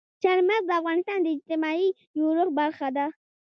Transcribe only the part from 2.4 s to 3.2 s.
برخه ده.